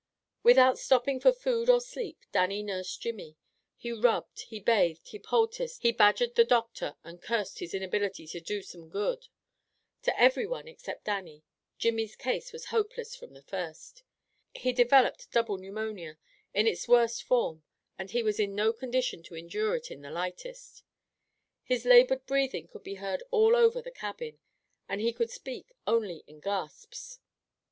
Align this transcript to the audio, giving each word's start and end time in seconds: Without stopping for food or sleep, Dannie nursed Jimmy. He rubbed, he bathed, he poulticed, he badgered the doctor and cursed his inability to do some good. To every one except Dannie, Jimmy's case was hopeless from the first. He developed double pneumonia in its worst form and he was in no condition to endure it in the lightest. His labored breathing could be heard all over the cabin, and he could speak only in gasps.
Without 0.41 0.79
stopping 0.79 1.19
for 1.19 1.31
food 1.31 1.69
or 1.69 1.79
sleep, 1.79 2.25
Dannie 2.31 2.63
nursed 2.63 2.99
Jimmy. 3.03 3.37
He 3.77 3.91
rubbed, 3.91 4.41
he 4.47 4.59
bathed, 4.59 5.09
he 5.09 5.19
poulticed, 5.19 5.83
he 5.83 5.91
badgered 5.91 6.33
the 6.33 6.43
doctor 6.43 6.95
and 7.03 7.21
cursed 7.21 7.59
his 7.59 7.75
inability 7.75 8.25
to 8.29 8.39
do 8.41 8.63
some 8.63 8.89
good. 8.89 9.27
To 10.01 10.19
every 10.19 10.47
one 10.47 10.67
except 10.67 11.03
Dannie, 11.05 11.43
Jimmy's 11.77 12.15
case 12.15 12.51
was 12.51 12.65
hopeless 12.73 13.15
from 13.15 13.35
the 13.35 13.43
first. 13.43 14.01
He 14.55 14.73
developed 14.73 15.29
double 15.31 15.57
pneumonia 15.59 16.17
in 16.51 16.65
its 16.65 16.87
worst 16.87 17.21
form 17.21 17.61
and 17.95 18.09
he 18.09 18.23
was 18.23 18.39
in 18.39 18.55
no 18.55 18.73
condition 18.73 19.21
to 19.21 19.35
endure 19.35 19.75
it 19.75 19.91
in 19.91 20.01
the 20.01 20.09
lightest. 20.09 20.81
His 21.61 21.85
labored 21.85 22.25
breathing 22.25 22.65
could 22.67 22.81
be 22.83 22.95
heard 22.95 23.21
all 23.29 23.55
over 23.55 23.83
the 23.83 23.91
cabin, 23.91 24.39
and 24.89 24.99
he 24.99 25.13
could 25.13 25.29
speak 25.29 25.73
only 25.85 26.23
in 26.25 26.39
gasps. 26.39 27.19